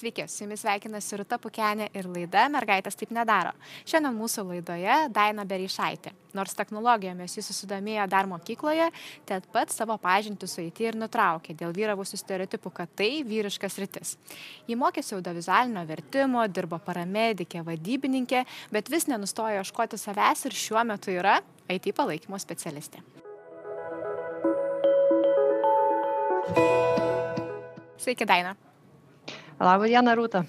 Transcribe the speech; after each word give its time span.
Sveiki, 0.00 0.24
su 0.28 0.46
jumis 0.46 0.62
sveikinasi 0.62 1.18
Ruta 1.20 1.36
Pukenė 1.36 1.90
ir 1.92 2.06
laida 2.08 2.46
Mergaitės 2.48 2.96
taip 2.96 3.10
nedaro. 3.12 3.50
Šiandien 3.84 4.14
mūsų 4.16 4.46
laidoje 4.48 4.94
Daina 5.12 5.44
Beryšaitė. 5.44 6.14
Nors 6.32 6.54
technologijomis 6.56 7.34
jis 7.36 7.50
susidomėjo 7.50 8.06
dar 8.08 8.24
mokykloje, 8.30 8.86
tad 9.28 9.44
pat 9.52 9.74
savo 9.74 9.98
pažinti 10.00 10.48
su 10.48 10.62
IT 10.64 10.80
ir 10.86 10.96
nutraukė 10.96 11.52
dėl 11.58 11.74
vyravusių 11.76 12.16
stereotipų, 12.16 12.72
kad 12.78 12.94
tai 12.96 13.10
vyriškas 13.28 13.76
rytis. 13.82 14.14
Ji 14.70 14.78
mokėsi 14.80 15.18
audiovizualinio 15.18 15.84
vertimo, 15.90 16.46
dirbo 16.48 16.80
paramedikė, 16.86 17.60
vadybininkė, 17.68 18.46
bet 18.72 18.88
vis 18.88 19.04
nenustojo 19.10 19.60
ieškoti 19.60 20.00
savęs 20.00 20.46
ir 20.48 20.56
šiuo 20.62 20.86
metu 20.94 21.12
yra 21.12 21.42
IT 21.68 21.92
palaikymo 22.00 22.40
specialistė. 22.40 23.04
Sveiki, 28.00 28.24
Daina. 28.24 28.56
Labą 29.60 29.84
dieną, 29.92 30.14
Rūta. 30.16 30.40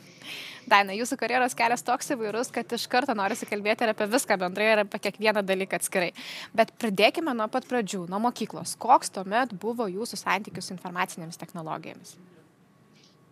Daina, 0.71 0.93
jūsų 0.95 1.17
karjeros 1.19 1.51
kelias 1.57 1.81
toks 1.83 2.13
įvairus, 2.13 2.47
kad 2.55 2.69
iš 2.71 2.85
karto 2.87 3.11
norisi 3.17 3.43
kalbėti 3.49 3.83
ir 3.83 3.91
apie 3.91 4.05
viską 4.07 4.37
bendrai, 4.39 4.69
ir 4.71 4.81
apie 4.85 5.01
kiekvieną 5.03 5.41
dalyką 5.43 5.79
atskirai. 5.81 6.13
Bet 6.55 6.71
pradėkime 6.79 7.33
nuo 7.35 7.49
pat 7.51 7.67
pradžių, 7.67 8.05
nuo 8.07 8.21
mokyklos. 8.23 8.77
Koks 8.79 9.11
tuomet 9.11 9.51
buvo 9.59 9.89
jūsų 9.91 10.21
santykius 10.21 10.69
su 10.69 10.75
informacinėmis 10.77 11.41
technologijomis? 11.41 12.13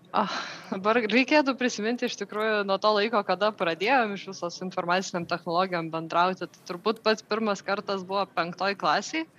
Oh, 0.09 0.35
dabar 0.73 0.99
reikėtų 1.05 1.53
prisiminti 1.55 2.09
iš 2.09 2.17
tikrųjų 2.25 2.65
nuo 2.67 2.75
to 2.81 2.91
laiko, 2.97 3.21
kada 3.23 3.53
pradėjom 3.55 4.17
iš 4.17 4.25
visos 4.33 4.59
informaciniam 4.65 5.29
technologijom 5.31 5.93
bendrauti. 5.93 6.49
Tai 6.49 6.67
turbūt 6.73 6.99
pats 7.05 7.23
pirmas 7.23 7.63
kartas 7.63 8.03
buvo 8.03 8.25
penktoj 8.35 8.75
klasiai, 8.83 9.29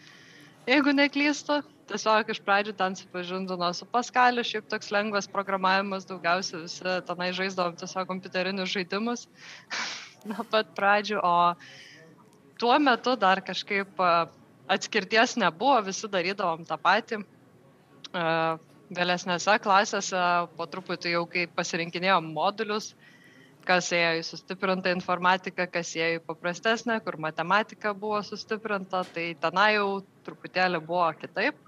jeigu 0.68 0.94
neklystu 0.96 1.60
tiesiog 1.90 2.30
iš 2.30 2.40
pradžių 2.46 2.74
ten 2.78 2.96
supažindino 2.98 3.70
su 3.74 3.86
Paskaliu, 3.90 4.44
šiaip 4.46 4.68
toks 4.70 4.92
lengvas 4.94 5.28
programavimas, 5.30 6.06
daugiausia 6.08 6.62
visi 6.62 6.96
tenai 7.08 7.30
žaisdavom 7.36 7.76
tiesiog 7.80 8.08
kompiuterinius 8.10 8.70
žaidimus 8.72 9.26
nuo 10.30 10.46
pat 10.52 10.70
pradžių, 10.76 11.18
o 11.22 11.34
tuo 12.60 12.76
metu 12.78 13.16
dar 13.16 13.42
kažkaip 13.42 14.02
atskirties 14.70 15.36
nebuvo, 15.40 15.80
visi 15.86 16.10
darydavom 16.10 16.66
tą 16.68 16.78
patį. 16.78 17.22
Vėlesnėse 18.90 19.54
klasėse 19.62 20.20
po 20.58 20.66
truputį 20.66 21.14
jau 21.14 21.24
kai 21.30 21.46
pasirinkinėjom 21.54 22.32
modulius, 22.34 22.92
kas 23.66 23.90
ėjo 23.94 24.12
į 24.18 24.26
sustiprintą 24.26 24.92
informatiką, 24.96 25.66
kas 25.72 25.94
ėjo 25.96 26.20
į 26.20 26.22
paprastesnę, 26.28 27.00
kur 27.04 27.18
matematika 27.20 27.94
buvo 27.94 28.20
sustiprinta, 28.26 29.04
tai 29.14 29.32
tenai 29.40 29.74
jau 29.76 30.00
truputėlį 30.26 30.80
buvo 30.86 31.08
kitaip 31.20 31.58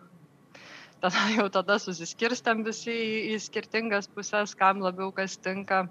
tada 1.02 1.24
jau 1.34 1.48
tada 1.50 1.78
susiskirstėm 1.82 2.62
visi 2.66 2.92
į, 2.94 3.34
į 3.34 3.38
skirtingas 3.42 4.06
pusės, 4.06 4.54
kam 4.58 4.82
labiau 4.84 5.10
kas 5.14 5.34
tinka. 5.42 5.88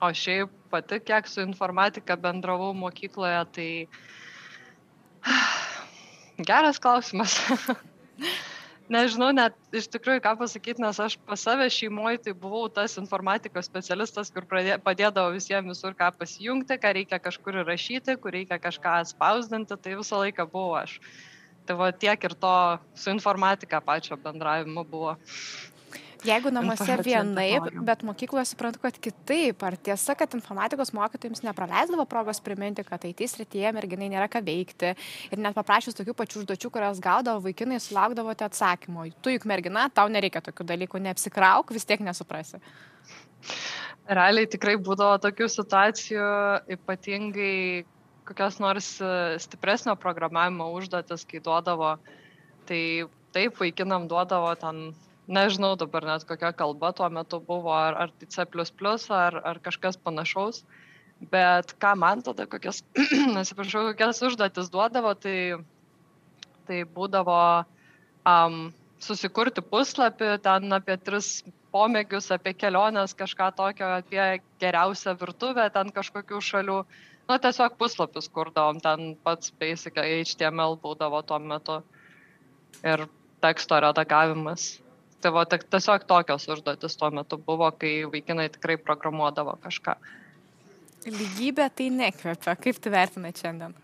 O 0.00 0.12
šiaip 0.14 0.52
pati, 0.72 1.00
kiek 1.02 1.26
su 1.28 1.42
informatika 1.42 2.16
bendravau 2.16 2.70
mokykloje, 2.78 3.40
tai 3.56 3.70
geras 6.50 6.78
klausimas. 6.80 7.36
Nežinau 8.88 9.28
net 9.36 9.56
iš 9.76 9.84
tikrųjų 9.92 10.22
ką 10.24 10.30
pasakyti, 10.40 10.80
nes 10.80 10.96
aš 11.04 11.18
pas 11.28 11.42
save 11.44 11.66
šeimoje 11.72 12.22
tai 12.24 12.32
buvau 12.32 12.70
tas 12.72 12.96
informatikos 12.96 13.68
specialistas, 13.68 14.30
kur 14.32 14.46
pradė, 14.48 14.78
padėdavo 14.80 15.34
visiems 15.34 15.68
visur 15.74 15.96
ką 15.98 16.08
pasijungti, 16.16 16.78
ką 16.80 16.94
reikia 16.96 17.18
kažkur 17.20 17.60
rašyti, 17.68 18.16
kur 18.22 18.32
reikia 18.32 18.56
kažką 18.56 18.94
spausdinti, 19.10 19.76
tai 19.76 19.98
visą 20.00 20.22
laiką 20.22 20.48
buvau 20.48 20.78
aš. 20.80 20.96
Tai 21.68 21.76
va 21.76 21.90
tiek 21.92 22.24
ir 22.24 22.32
to 22.40 22.54
su 22.96 23.12
informatika 23.12 23.82
pačio 23.84 24.16
bendravimu 24.16 24.86
buvo. 24.88 25.18
Jeigu 26.26 26.50
namuose 26.50 26.96
vienaip, 27.04 27.68
bet 27.86 28.02
mokykloje 28.06 28.48
suprantu, 28.50 28.80
kad 28.82 28.96
kitaip. 29.02 29.62
Ar 29.66 29.76
tiesa, 29.76 30.16
kad 30.18 30.32
informatikos 30.34 30.90
mokytojams 30.96 31.44
nepraleisdavo 31.46 32.06
progos 32.10 32.40
priminti, 32.42 32.82
kad 32.86 33.04
IT 33.06 33.22
srityje 33.30 33.70
merginai 33.76 34.08
nėra 34.10 34.26
ką 34.30 34.42
veikti 34.44 34.94
ir 34.94 35.42
net 35.42 35.56
paprašus 35.58 35.96
tokių 35.98 36.16
pačių 36.18 36.42
užduočių, 36.42 36.72
kurias 36.74 37.02
gaudavo 37.02 37.44
vaikinai, 37.46 37.78
sulaukdavote 37.82 38.48
atsakymo. 38.48 39.06
Tu 39.22 39.36
juk 39.36 39.46
mergina, 39.50 39.86
tau 39.94 40.10
nereikia 40.10 40.42
tokių 40.48 40.66
dalykų, 40.72 41.02
neapsikrauk, 41.06 41.70
vis 41.76 41.86
tiek 41.88 42.02
nesuprasi. 42.02 42.58
Realiai 44.08 44.48
tikrai 44.50 44.74
būdavo 44.80 45.20
tokių 45.22 45.46
situacijų, 45.52 46.26
ypatingai 46.78 47.86
kokios 48.28 48.58
nors 48.60 48.88
e, 49.00 49.10
stipresnio 49.40 49.94
programavimo 50.00 50.68
užduotis, 50.76 51.24
kai 51.28 51.40
duodavo, 51.44 51.94
tai 52.68 52.80
taip, 53.32 53.56
vaikinam 53.60 54.08
duodavo 54.10 54.50
ten, 54.60 54.90
nežinau 55.28 55.76
dabar 55.76 56.06
net 56.08 56.24
kokia 56.28 56.52
kalba 56.56 56.92
tuo 56.96 57.08
metu 57.12 57.40
buvo, 57.44 57.72
ar, 57.76 57.94
ar 57.94 58.12
tai 58.18 58.28
C, 58.32 58.44
ar, 59.14 59.40
ar 59.44 59.60
kažkas 59.64 60.00
panašaus, 60.00 60.64
bet 61.32 61.74
ką 61.82 61.94
man 61.96 62.22
tada 62.22 62.46
kokias, 62.46 62.82
nesiprašau, 63.36 63.90
kokias 63.92 64.22
užduotis 64.22 64.70
duodavo, 64.72 65.14
tai, 65.14 65.60
tai 66.66 66.82
būdavo 66.84 67.38
um, 68.24 68.72
susikurti 68.98 69.62
puslapį, 69.62 70.38
ten 70.42 70.72
apie 70.72 70.96
tris 70.96 71.44
pomėgius, 71.74 72.30
apie 72.32 72.54
keliones, 72.56 73.14
kažką 73.14 73.52
tokio, 73.58 73.92
apie 74.00 74.40
geriausią 74.62 75.14
virtuvę, 75.20 75.68
ten 75.74 75.92
kažkokių 75.94 76.40
šalių 76.40 76.80
na 77.28 77.36
tiesiog 77.36 77.76
puslapius 77.76 78.28
kurdavom, 78.32 78.80
ten 78.80 79.14
pats 79.24 79.52
basic 79.60 80.00
HTML 80.00 80.78
būdavo 80.80 81.20
tuo 81.28 81.38
metu 81.38 81.82
ir 82.80 83.04
teksto 83.44 83.80
redagavimas. 83.84 84.78
Tai 85.22 85.32
va, 85.34 85.42
tiesiog 85.50 86.06
tokios 86.06 86.46
užduotis 86.46 86.94
tuo 86.98 87.10
metu 87.10 87.40
buvo, 87.42 87.70
kai 87.74 88.04
vaikinai 88.12 88.48
tikrai 88.54 88.76
programuodavo 88.78 89.56
kažką. 89.64 89.96
Lygybė 91.08 91.68
tai 91.74 91.88
nekvepia. 91.94 92.54
Kaip 92.58 92.78
tu 92.82 92.92
vertinai 92.92 93.32
šiandien? 93.34 93.74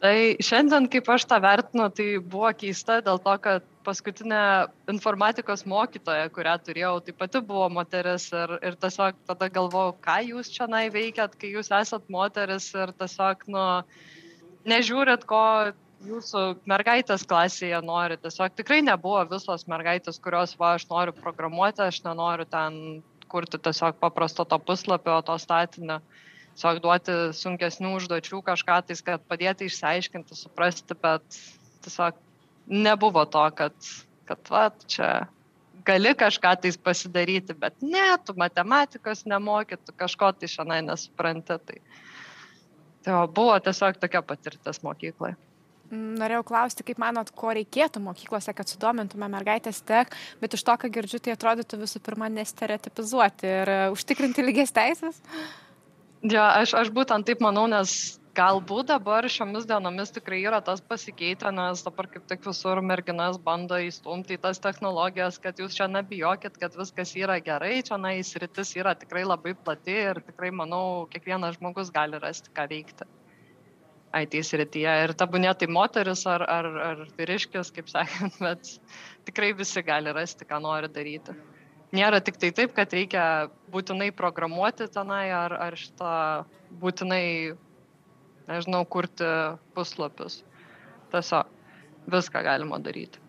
Tai 0.00 0.14
šiandien, 0.40 0.86
kaip 0.88 1.08
aš 1.12 1.26
tą 1.28 1.36
vertinu, 1.44 1.90
tai 1.92 2.06
buvo 2.24 2.48
keista 2.56 3.02
dėl 3.04 3.18
to, 3.20 3.34
kad 3.44 3.66
paskutinė 3.84 4.40
informatikos 4.88 5.66
mokytoja, 5.68 6.30
kurią 6.32 6.54
turėjau, 6.64 6.94
taip 7.04 7.18
pati 7.20 7.42
buvo 7.44 7.66
moteris 7.72 8.30
ir, 8.32 8.54
ir 8.64 8.78
tiesiog 8.80 9.18
tada 9.28 9.50
galvojau, 9.52 9.92
ką 10.04 10.16
jūs 10.30 10.52
čia 10.54 10.68
veikiat, 10.94 11.36
kai 11.36 11.52
jūs 11.52 11.68
esat 11.82 12.08
moteris 12.08 12.70
ir 12.72 12.94
tiesiog, 12.96 13.44
nu, 13.52 13.66
nežiūrit, 14.72 15.28
ko 15.28 15.42
jūsų 16.06 16.42
mergaitės 16.70 17.24
klasėje 17.28 17.80
nori. 17.84 18.16
Tiesiog 18.20 18.54
tikrai 18.56 18.80
nebuvo 18.84 19.22
visos 19.30 19.66
mergaitės, 19.70 20.20
kurios, 20.22 20.56
va, 20.60 20.74
aš 20.78 20.86
noriu 20.90 21.14
programuoti, 21.16 21.84
aš 21.86 22.02
nenoriu 22.06 22.46
ten 22.48 23.02
kurti 23.30 23.60
tiesiog 23.62 23.98
paprasto 24.00 24.46
to 24.48 24.58
puslapio, 24.58 25.20
to 25.26 25.36
statinio. 25.38 26.00
Tiesiog 26.54 26.80
duoti 26.84 27.16
sunkesnių 27.36 27.94
užduočių 27.98 28.40
kažką 28.46 28.80
tais, 28.88 29.02
kad 29.06 29.22
padėti 29.30 29.68
išsiaiškinti, 29.70 30.36
suprasti, 30.36 30.96
bet 30.98 31.40
tiesiog 31.84 32.18
nebuvo 32.70 33.24
to, 33.30 33.44
kad, 33.56 33.92
kad 34.28 34.50
va, 34.52 34.66
čia 34.90 35.10
gali 35.86 36.14
kažką 36.18 36.56
tais 36.64 36.76
pasidaryti, 36.76 37.54
bet 37.56 37.76
ne, 37.82 38.08
tu 38.26 38.34
matematikos 38.36 39.24
nemoki, 39.30 39.78
tu 39.78 39.94
kažko 39.96 40.32
tai 40.36 40.50
šiandien 40.50 40.90
nesupranti. 40.90 41.56
Tai, 41.70 41.78
tai 43.04 43.14
va, 43.16 43.24
buvo 43.40 43.54
tiesiog 43.62 44.00
tokia 44.02 44.24
patirtis 44.26 44.82
mokykloje. 44.86 45.38
Norėjau 45.90 46.44
klausti, 46.46 46.84
kaip 46.86 47.00
manot, 47.02 47.32
ko 47.34 47.50
reikėtų 47.56 48.02
mokyklose, 48.04 48.54
kad 48.54 48.70
sudomintume 48.70 49.26
mergaitės 49.32 49.82
tek, 49.82 50.14
bet 50.42 50.54
iš 50.54 50.62
to, 50.66 50.76
ką 50.78 50.90
girdžiu, 50.94 51.18
tai 51.18 51.34
atrodytų 51.34 51.80
visų 51.82 52.02
pirma 52.06 52.30
nestereotipizuoti 52.30 53.50
ir 53.50 53.74
uh, 53.74 53.82
užtikrinti 53.96 54.44
lygias 54.46 54.70
teisės. 54.76 55.18
Ja, 56.22 56.52
aš, 56.60 56.76
aš 56.78 56.92
būtent 56.94 57.26
taip 57.26 57.42
manau, 57.42 57.66
nes 57.70 58.20
galbūt 58.36 58.90
dabar 58.92 59.26
šiomis 59.26 59.66
dienomis 59.66 60.12
tikrai 60.14 60.38
yra 60.46 60.60
tas 60.62 60.80
pasikeitę 60.92 61.50
nes 61.54 61.82
dabar 61.82 62.06
kaip 62.12 62.28
tik 62.30 62.44
visur 62.46 62.80
merginas 62.90 63.38
bando 63.42 63.78
įstumti 63.82 64.36
į 64.36 64.42
tas 64.44 64.62
technologijas 64.62 65.40
kad 65.42 65.58
jūs 65.58 65.74
čia 65.78 65.88
nebijokit 65.90 66.58
kad 66.62 66.76
viskas 66.78 67.16
yra 67.18 67.40
gerai 67.42 67.80
čionai 67.86 68.20
sritis 68.26 68.76
yra 68.78 68.94
tikrai 68.94 69.24
labai 69.26 69.56
plati 69.64 69.96
ir 70.04 70.22
tikrai 70.28 70.52
manau 70.62 71.08
kiekvienas 71.10 71.58
žmogus 71.58 71.90
gali 71.96 72.22
rasti 72.22 72.54
ką 72.54 72.68
veikti 72.70 73.08
IT 74.16 74.34
srityje 74.42 74.94
ir 75.04 75.12
tebūnie 75.14 75.52
tai 75.54 75.68
moteris 75.70 76.24
ar, 76.26 76.42
ar, 76.50 76.66
ar 76.90 77.02
vyriškis, 77.18 77.70
kaip 77.74 77.90
sakant, 77.92 78.38
bet 78.46 78.72
tikrai 79.28 79.52
visi 79.54 79.82
gali 79.86 80.14
rasti, 80.16 80.48
ką 80.48 80.58
nori 80.64 80.90
daryti. 80.90 81.36
Nėra 81.94 82.20
tik 82.22 82.38
tai 82.38 82.52
taip, 82.54 82.74
kad 82.74 82.92
reikia 82.94 83.24
būtinai 83.70 84.10
programuoti 84.14 84.86
tenai 84.94 85.30
ar, 85.34 85.54
ar 85.58 85.78
šitą 85.78 86.12
būtinai 86.82 87.24
nežinau, 88.50 88.84
kurti 88.86 89.26
puslapius. 89.74 90.40
Tiesiog 91.10 91.50
viską 92.10 92.42
galima 92.46 92.78
daryti. 92.82 93.22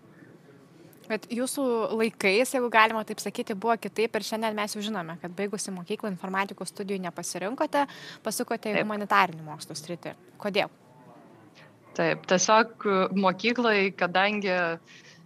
Bet 1.11 1.25
jūsų 1.27 1.63
laikais, 1.99 2.53
jeigu 2.55 2.69
galima 2.71 3.01
taip 3.03 3.19
sakyti, 3.19 3.55
buvo 3.59 3.73
kitaip 3.83 4.13
ir 4.15 4.23
šiandien 4.23 4.55
mes 4.55 4.71
jau 4.77 4.83
žinome, 4.85 5.17
kad 5.19 5.33
baigusi 5.35 5.73
mokyklą 5.75 6.07
informatikos 6.13 6.71
studijų 6.71 7.01
nepasirinkote, 7.03 7.83
pasukote 8.23 8.71
į 8.71 8.77
humanitarinių 8.85 9.43
mokslų 9.43 9.75
sritį. 9.75 10.13
Kodėl? 10.39 10.71
Taip, 11.97 12.23
tiesiog 12.31 12.87
mokykloje, 13.19 13.89
kadangi 13.99 14.53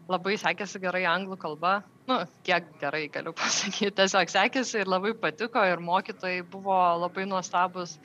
labai 0.09 0.39
sekėsi 0.41 0.81
gerai 0.81 1.03
anglų 1.11 1.37
kalba, 1.43 1.75
nu, 2.09 2.17
kiek 2.47 2.65
gerai 2.81 3.05
galiu 3.13 3.35
pasakyti, 3.37 3.93
tiesiog 3.99 4.33
sekėsi 4.33 4.81
ir 4.81 4.89
labai 4.89 5.13
patiko 5.21 5.61
ir 5.69 5.85
mokytojai 5.85 6.41
buvo 6.49 6.79
labai 7.03 7.27
nuostabus, 7.29 7.99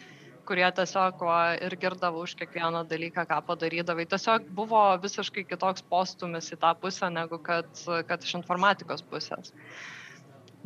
kurie 0.50 0.66
tiesiog 0.74 1.22
va, 1.22 1.40
ir 1.62 1.76
girdavo 1.78 2.24
už 2.26 2.34
kiekvieną 2.40 2.82
dalyką, 2.90 3.22
ką 3.30 3.38
padarydavai. 3.46 4.08
Tiesiog 4.10 4.48
buvo 4.56 4.82
visiškai 5.02 5.46
kitoks 5.46 5.84
postumis 5.92 6.50
į 6.50 6.58
tą 6.64 6.74
pusę, 6.82 7.10
negu 7.14 7.38
kad, 7.38 7.70
kad 8.08 8.26
iš 8.26 8.34
informatikos 8.40 9.06
pusės. 9.06 9.54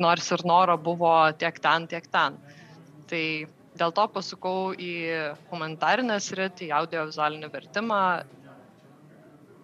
Nors 0.01 0.31
ir 0.33 0.43
noro 0.49 0.77
buvo 0.81 1.13
tiek 1.37 1.61
ten, 1.61 1.85
tiek 1.91 2.09
ten. 2.11 2.39
Tai 3.11 3.25
dėl 3.77 3.93
to 3.95 4.07
pasukau 4.15 4.73
į 4.73 4.95
humanitarinę 5.51 6.17
sritį, 6.23 6.71
į 6.71 6.75
audiovizualinį 6.81 7.51
vertimą 7.53 8.01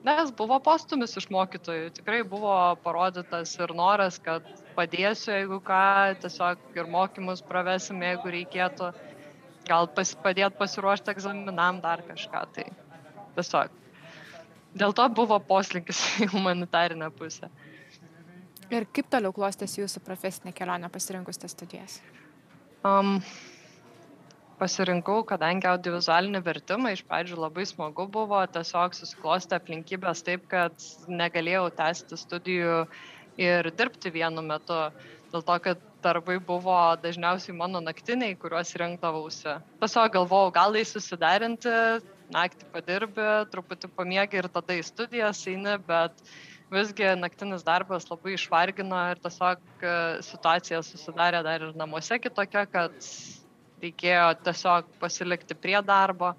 nes 0.06 0.32
buvo 0.34 0.58
postumis 0.64 1.14
iš 1.20 1.28
mokytojų 1.34 1.92
tikrai 1.98 2.22
buvo 2.28 2.54
parodytas 2.82 3.54
ir 3.60 3.74
noras 3.78 4.18
kad 4.24 4.46
padėsiu 4.78 5.34
jeigu 5.36 5.60
ką 5.66 5.82
tiesiog 6.24 6.64
ir 6.78 6.90
mokymus 6.90 7.44
pravesim 7.46 8.02
jeigu 8.02 8.34
reikėtų 8.34 8.90
gal 9.72 9.90
pas, 9.96 10.14
padėt 10.26 10.58
pasiruošti 10.60 11.14
egzaminam 11.16 11.80
dar 11.84 12.04
kažką 12.08 12.44
tai 12.56 12.68
tiesiog. 13.38 13.78
Dėl 14.82 14.96
to 14.96 15.08
buvo 15.16 15.40
poslinkis 15.44 16.02
į 16.24 16.32
humanitarinę 16.36 17.12
pusę. 17.16 17.52
Ir 18.72 18.86
kaip 18.96 19.10
toliau 19.12 19.34
klostėsi 19.36 19.82
jūsų 19.82 20.00
profesinė 20.06 20.54
kelionė 20.56 20.88
pasirinkus 20.92 21.42
tas 21.42 21.52
studijas? 21.52 21.98
Um, 22.88 23.18
pasirinkau, 24.62 25.26
kadangi 25.28 25.68
audiovizualinį 25.68 26.40
vertimą 26.46 26.94
iš 26.96 27.04
pradžių 27.10 27.40
labai 27.42 27.66
smagu 27.68 28.06
buvo, 28.14 28.40
tiesiog 28.56 28.96
susiklosti 28.96 29.58
aplinkybės 29.58 30.24
taip, 30.24 30.48
kad 30.52 30.88
negalėjau 31.12 31.66
tęsti 31.82 32.20
studijų 32.24 32.78
ir 33.42 33.72
dirbti 33.76 34.14
vienu 34.16 34.44
metu, 34.46 34.80
dėl 35.34 35.46
to, 35.50 35.60
kad 35.68 35.84
darbai 36.03 36.38
buvo 36.44 36.75
dažniausiai 37.03 37.56
mano 37.57 37.81
naktiniai, 37.83 38.36
kuriuos 38.39 38.74
rinkdavausi. 38.81 39.57
Tiesiog 39.81 40.13
galvojau, 40.15 40.53
gal 40.56 40.77
tai 40.77 40.86
susidarinti, 40.89 41.74
naktį 42.33 42.69
padirbi, 42.74 43.27
truputį 43.51 43.92
pamiegi 43.95 44.39
ir 44.42 44.48
tada 44.53 44.77
į 44.77 44.86
studijas 44.88 45.44
eini, 45.51 45.75
bet 45.88 46.24
visgi 46.71 47.09
naktinis 47.19 47.65
darbas 47.68 48.07
labai 48.09 48.38
išvargino 48.38 49.00
ir 49.12 49.19
tiesiog 49.24 49.83
e, 49.83 49.95
situacija 50.24 50.80
susidarė 50.88 51.42
dar 51.44 51.68
ir 51.68 51.74
namuose 51.75 52.19
kitokia, 52.24 52.63
kad 52.71 52.95
reikėjo 53.81 54.30
tiesiog 54.45 54.88
pasilikti 55.01 55.57
prie 55.57 55.80
darbo. 55.83 56.31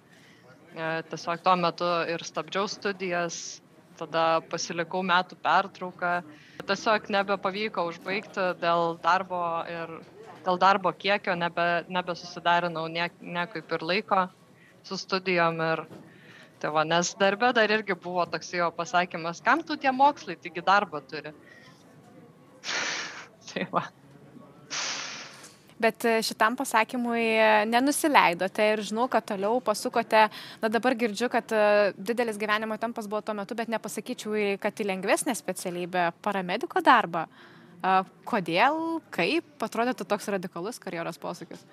E, 0.73 1.03
tiesiog 1.11 1.43
tuo 1.45 1.57
metu 1.61 1.91
ir 2.09 2.25
stabdžiau 2.25 2.71
studijas, 2.71 3.61
tada 4.01 4.41
pasilikau 4.49 5.03
metų 5.05 5.37
pertrauką. 5.45 6.15
Tiesiog 6.69 7.09
nebepavyko 7.13 7.85
užbaigti 7.91 8.49
dėl 8.63 8.97
darbo 9.03 9.43
ir 9.71 9.97
dėl 10.47 10.59
darbo 10.59 10.93
kiekio, 11.05 11.35
nebe, 11.39 11.67
nebesusidarinau 11.93 12.89
niek, 12.91 13.15
niekaip 13.23 13.73
ir 13.77 13.87
laiko 13.87 14.27
su 14.87 14.99
studijom. 14.99 15.63
Ir, 15.73 15.85
tai 16.63 16.71
va, 16.75 16.85
nes 16.87 17.15
darbe 17.19 17.53
dar 17.55 17.75
irgi 17.79 17.97
buvo 17.99 18.27
toks 18.31 18.53
jo 18.55 18.71
pasakymas, 18.75 19.43
kam 19.43 19.63
tu 19.67 19.79
tie 19.79 19.95
mokslai, 19.95 20.39
taigi 20.43 20.65
darbą 20.67 21.03
turi. 21.11 21.35
tai 23.53 23.67
va 23.75 23.87
bet 25.83 26.05
e, 26.07 26.17
šitam 26.25 26.57
pasakymui 26.59 27.23
e, 27.35 27.49
nenusileidote 27.71 28.67
ir 28.75 28.83
žinau, 28.87 29.09
kad 29.11 29.27
toliau 29.29 29.61
pasukote, 29.65 30.27
na 30.63 30.71
dabar 30.73 30.97
girdžiu, 30.99 31.29
kad 31.33 31.55
e, 31.55 31.65
didelis 31.97 32.39
gyvenimo 32.41 32.79
tempas 32.81 33.09
buvo 33.11 33.23
tuo 33.27 33.35
metu, 33.39 33.57
bet 33.59 33.73
nepasakyčiau, 33.73 34.37
kad 34.63 34.79
į 34.79 34.89
lengvesnę 34.93 35.35
specialybę 35.39 36.11
paramediko 36.25 36.83
darbą. 36.85 37.27
Kodėl, 38.31 38.77
kaip 39.11 39.65
atrodytų 39.67 40.05
toks 40.07 40.29
radikalus 40.31 40.77
karjeros 40.79 41.17
posūkis? 41.19 41.65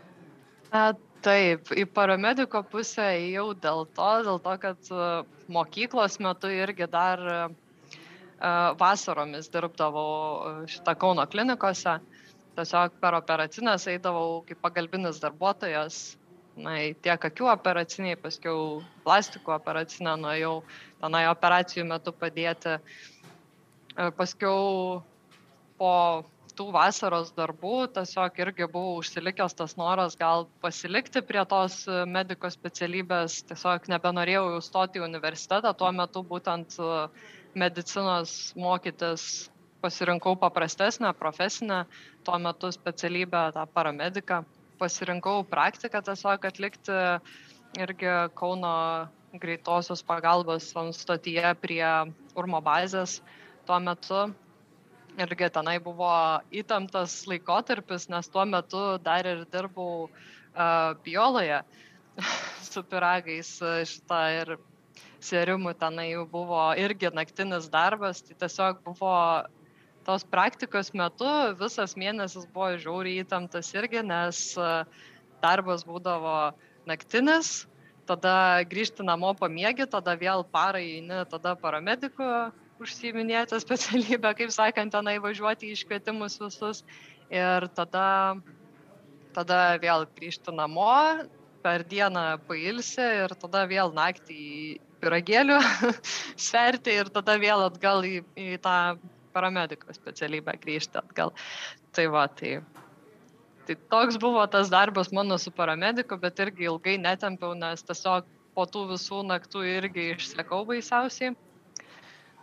A, 0.74 0.96
taip, 1.22 1.70
į 1.70 1.86
paramediko 1.94 2.64
pusę 2.72 3.06
ėjau 3.20 3.52
dėl 3.54 3.86
to, 3.94 4.08
dėl 4.26 4.40
to, 4.42 4.56
kad 4.64 4.90
mokyklos 5.54 6.18
metu 6.26 6.50
irgi 6.50 6.90
dar 6.90 7.22
vasaromis 8.80 9.52
dirbdavau 9.54 10.66
šitą 10.72 10.96
Kauno 10.98 11.28
klinikose 11.30 12.00
tiesiog 12.60 12.98
per 13.02 13.18
operacines 13.18 13.88
eidavau 13.92 14.42
kaip 14.48 14.60
pagalbinis 14.64 15.22
darbuotojas, 15.24 16.00
na, 16.60 16.76
tiek 17.04 17.30
akių 17.30 17.48
operaciniai, 17.54 18.20
paskiau 18.20 18.82
plastikų 19.06 19.56
operacinę 19.56 20.18
nuėjau, 20.20 20.58
tenai 21.00 21.24
operacijų 21.32 21.88
metu 21.88 22.14
padėti. 22.16 22.76
E, 22.80 24.10
paskiau 24.18 25.00
po 25.80 25.94
tų 26.60 26.66
vasaros 26.76 27.32
darbų 27.38 27.76
tiesiog 27.96 28.42
irgi 28.44 28.68
buvo 28.68 28.98
užsilikęs 29.00 29.56
tas 29.56 29.78
noras 29.80 30.18
gal 30.20 30.44
pasilikti 30.64 31.22
prie 31.24 31.46
tos 31.48 31.86
mediko 32.12 32.52
specialybės, 32.52 33.40
tiesiog 33.48 33.88
nebenorėjau 33.94 34.44
jau 34.56 34.64
stoti 34.66 35.00
į 35.00 35.06
universitetą, 35.08 35.72
tuo 35.80 35.94
metu 35.96 36.26
būtent 36.28 36.76
medicinos 37.56 38.36
mokytis 38.60 39.48
pasirinkau 39.82 40.36
paprastesnę 40.36 41.14
profesinę 41.14 41.86
tuo 42.24 42.40
metu 42.40 42.72
specialybę, 42.72 43.52
tą 43.54 43.68
paramediką. 43.68 44.44
Pasirinkau 44.80 45.44
praktiką 45.44 46.02
tiesiog 46.02 46.46
atlikti 46.46 46.92
irgi 47.80 48.12
Kauno 48.36 49.08
greitosios 49.34 50.04
pagalbos 50.04 50.74
stotyje 50.92 51.56
prie 51.62 51.86
Urmo 52.36 52.62
bazės 52.62 53.20
tuo 53.68 53.80
metu. 53.80 54.30
Irgi 55.20 55.50
tenai 55.52 55.80
buvo 55.84 56.10
įtemptas 56.52 57.26
laikotarpis, 57.28 58.08
nes 58.10 58.30
tuo 58.32 58.46
metu 58.46 58.98
dar 59.04 59.28
ir 59.28 59.44
dirbau 59.52 60.08
uh, 60.08 60.96
bioloje 61.04 61.60
su 62.72 62.84
piragais 62.84 63.52
šitą 63.60 64.22
ir 64.42 64.58
serimų 65.20 65.74
tenai 65.80 66.12
jau 66.14 66.26
buvo 66.30 66.62
irgi 66.80 67.12
naktinis 67.14 67.68
darbas, 67.72 68.22
tai 68.24 68.38
tiesiog 68.40 68.80
buvo 68.86 69.12
tos 70.08 70.26
praktikos 70.28 70.94
metu 70.98 71.28
visas 71.60 71.96
mėnesis 72.00 72.48
buvo 72.54 72.72
žiauriai 72.82 73.24
įtemptas 73.24 73.72
irgi, 73.76 74.02
nes 74.06 74.42
e, 74.58 74.70
darbas 75.44 75.86
būdavo 75.88 76.52
naktinis, 76.90 77.68
tada 78.10 78.64
grįžti 78.70 79.06
namo 79.06 79.34
pamiegi, 79.38 79.88
tada 79.90 80.16
vėl 80.20 80.44
parai 80.44 80.86
eini, 80.98 81.24
tada 81.30 81.56
paramedikų 81.60 82.30
užsiminėti 82.82 83.60
specialybę, 83.66 84.34
kaip 84.40 84.54
sakant, 84.56 84.96
tenai 84.96 85.20
važiuoti 85.24 85.70
į 85.70 85.78
iškvietimus 85.78 86.40
visus. 86.42 86.84
Ir 87.30 87.68
tada, 87.78 88.40
tada 89.36 89.60
vėl 89.82 90.08
grįžti 90.18 90.56
namo, 90.56 90.90
per 91.64 91.84
dieną 91.86 92.40
pailsi 92.48 93.04
ir 93.26 93.36
tada 93.38 93.66
vėl 93.70 93.92
naktį 93.94 94.36
į 94.40 94.60
piragėlių 95.04 95.60
sverti 96.48 96.96
ir 97.02 97.12
tada 97.14 97.36
vėl 97.40 97.66
atgal 97.68 98.04
į, 98.08 98.22
į 98.40 98.58
tą 98.64 98.78
paramediko 99.40 99.96
specialybę 99.96 100.60
grįžti 100.62 101.02
atgal. 101.02 101.34
Tai 101.96 102.06
va, 102.14 102.28
tai, 102.28 102.60
tai 103.66 103.80
toks 103.96 104.22
buvo 104.22 104.46
tas 104.52 104.70
darbas 104.70 105.14
mano 105.16 105.40
su 105.42 105.56
paramediku, 105.56 106.20
bet 106.22 106.44
irgi 106.46 106.70
ilgai 106.70 107.00
netempiau, 107.02 107.56
nes 107.58 107.86
tiesiog 107.88 108.28
po 108.56 108.66
tų 108.70 108.90
visų 108.94 109.24
naktų 109.24 109.64
irgi 109.78 110.12
išsekau 110.16 110.66
baisiausiai. 110.70 111.36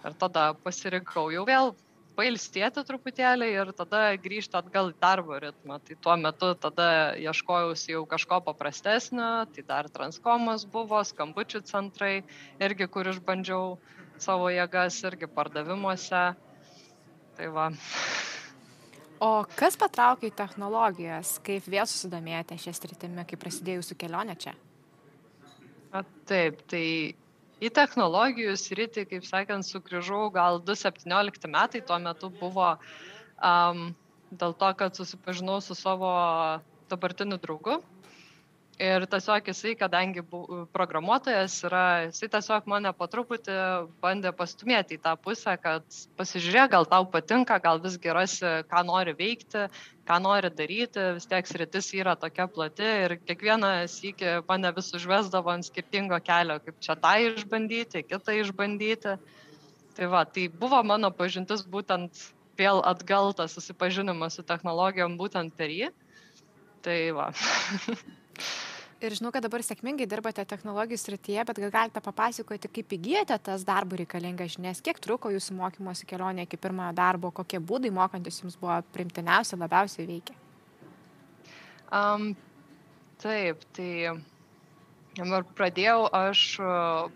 Ir 0.06 0.14
tada 0.20 0.52
pasirinkau 0.62 1.28
jau 1.34 1.42
vėl 1.48 1.74
pailstėti 2.16 2.82
truputėlį 2.88 3.48
ir 3.52 3.72
tada 3.76 4.00
grįžti 4.22 4.56
atgal 4.58 4.90
į 4.92 4.96
darbo 5.02 5.36
ritmą. 5.42 5.78
Tai 5.84 5.96
tuo 6.04 6.14
metu 6.20 6.52
tada 6.62 6.88
ieškojausi 7.20 7.92
jau 7.92 8.04
kažko 8.08 8.40
paprastesnio, 8.46 9.30
tai 9.52 9.66
dar 9.68 9.90
transkomas 9.92 10.64
buvo, 10.72 11.02
skambučių 11.04 11.62
centrai, 11.68 12.14
irgi 12.62 12.88
kur 12.88 13.12
išbandžiau 13.12 13.76
savo 14.22 14.48
jėgas, 14.52 15.02
irgi 15.10 15.28
pardavimuose. 15.28 16.24
Tai 17.36 17.50
va. 17.52 17.66
O 19.22 19.30
kas 19.56 19.76
patraukė 19.80 20.28
į 20.28 20.36
technologijas, 20.36 21.36
kaip 21.44 21.68
vėl 21.72 21.86
susidomėjote 21.88 22.58
šią 22.60 22.74
sritimį, 22.76 23.24
kai 23.28 23.38
prasidėjo 23.40 23.80
jūsų 23.80 23.96
kelionė 24.02 24.36
čia? 24.40 24.52
A, 25.96 26.02
taip, 26.28 26.60
tai 26.68 26.84
į 27.64 27.70
technologijų 27.72 28.56
sritį, 28.60 29.06
kaip 29.12 29.28
sakant, 29.28 29.64
sugrįžau 29.64 30.26
gal 30.34 30.60
2017 30.60 31.48
metai, 31.52 31.80
tuo 31.80 31.98
metu 32.02 32.28
buvo 32.40 32.74
um, 33.40 33.86
dėl 34.30 34.56
to, 34.60 34.72
kad 34.80 34.98
susipažinau 34.98 35.62
su 35.64 35.76
savo 35.78 36.12
dabartiniu 36.90 37.40
draugu, 37.42 37.80
Ir 38.76 39.06
tiesiog 39.09 39.47
jisai, 39.49 39.71
kadangi 39.80 40.21
programuotojas 40.75 41.54
yra, 41.64 41.85
jisai 42.11 42.26
tiesiog 42.35 42.66
mane 42.68 42.90
po 42.92 43.06
truputį 43.09 43.54
bandė 44.02 44.35
pastumėti 44.37 44.99
į 44.99 45.00
tą 45.06 45.14
pusę, 45.16 45.54
kad 45.62 45.87
pasižiūrėk, 46.18 46.75
gal 46.75 46.85
tau 46.90 47.06
patinka, 47.09 47.56
gal 47.64 47.80
visgi 47.80 48.12
rasi, 48.12 48.50
ką 48.68 48.83
nori 48.85 49.14
veikti, 49.16 49.62
ką 50.04 50.18
nori 50.21 50.50
daryti, 50.59 51.06
vis 51.16 51.28
tiek 51.30 51.49
sritis 51.49 51.88
yra 51.97 52.18
tokia 52.21 52.45
plati 52.52 52.90
ir 53.06 53.14
kiekvieną 53.23 53.71
sykį 53.88 54.35
mane 54.50 54.75
vis 54.76 54.92
užvesdavo 55.00 55.54
ant 55.54 55.71
skirtingo 55.71 56.21
kelio, 56.26 56.59
kaip 56.66 56.76
čia 56.85 56.99
tą 57.00 57.14
išbandyti, 57.30 58.04
kitą 58.11 58.37
išbandyti. 58.42 59.16
Tai 59.97 60.11
va, 60.12 60.26
tai 60.28 60.50
buvo 60.52 60.83
mano 60.85 61.09
pažintis 61.16 61.64
būtent 61.64 62.21
vėl 62.61 62.85
atgal 62.85 63.33
tas 63.40 63.56
susipažinimas 63.56 64.37
su 64.37 64.45
technologijom 64.45 65.16
būtent 65.16 65.56
per 65.56 65.73
jį. 65.73 65.90
Tai 66.85 67.00
va. 67.16 67.30
Ir 69.04 69.12
žinau, 69.12 69.28
kad 69.28 69.44
dabar 69.44 69.60
sėkmingai 69.60 70.06
dirbate 70.08 70.40
technologijų 70.48 70.96
srityje, 71.02 71.42
bet 71.44 71.58
gal 71.60 71.72
galite 71.74 72.00
papasakoti, 72.00 72.70
kaip 72.78 72.94
įgyjate 72.96 73.36
tas 73.44 73.64
darbų 73.68 73.98
reikalingas 74.00 74.54
žinias, 74.54 74.80
kiek 74.80 74.96
truko 75.04 75.28
jūsų 75.34 75.58
mokymosi 75.58 76.08
kelionė 76.08 76.46
iki 76.46 76.56
pirmojo 76.56 76.94
darbo, 76.96 77.28
kokie 77.36 77.60
būdai 77.60 77.92
mokantis 77.92 78.40
jums 78.40 78.56
buvo 78.56 78.78
primtiniausi, 78.96 79.58
labiausiai 79.60 80.08
veikia. 80.08 80.38
Um, 81.92 82.32
taip, 83.20 83.68
tai 83.76 84.16
Ir 85.16 85.44
pradėjau 85.56 86.10
aš 86.12 86.40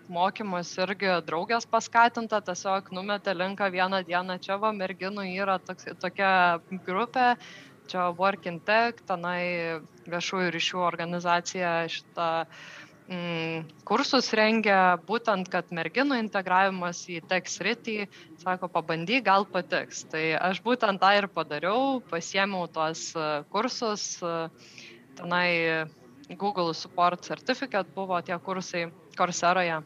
mokymus 0.08 0.70
irgi 0.80 1.10
draugės 1.26 1.66
paskatinta, 1.68 2.38
tiesiog 2.40 2.86
numetė 2.96 3.34
linką 3.36 3.68
vieną 3.74 4.00
dieną, 4.08 4.38
čia 4.40 4.56
va 4.56 4.70
merginų 4.72 5.26
yra 5.34 5.58
toks, 5.60 5.84
tokia 6.00 6.30
grupė, 6.86 7.34
čia 7.92 8.06
Working 8.16 8.62
Tech, 8.64 9.02
tenai 9.04 9.82
viešųjų 10.12 10.52
ryšių 10.54 10.82
organizacija 10.84 11.72
šitą 11.90 12.28
mm, 13.10 13.64
kursus 13.88 14.30
rengia, 14.36 14.98
būtent, 15.06 15.50
kad 15.52 15.70
merginų 15.74 16.18
integravimas 16.22 17.02
į 17.10 17.20
tech 17.30 17.50
sritį, 17.50 17.96
sako, 18.42 18.70
pabandyk, 18.72 19.24
gal 19.26 19.46
patiks. 19.48 20.04
Tai 20.10 20.24
aš 20.50 20.62
būtent 20.66 21.02
tą 21.02 21.14
ir 21.18 21.30
padariau, 21.32 22.00
pasiemiau 22.12 22.68
tuos 22.72 23.10
e, 23.14 23.30
kursus, 23.52 24.12
e, 24.22 24.36
tenai 25.20 25.50
Google 26.30 26.74
Support 26.74 27.26
Certificate 27.26 27.90
buvo 27.94 28.20
tie 28.22 28.38
kursai 28.38 28.86
Corseroje. 29.18 29.82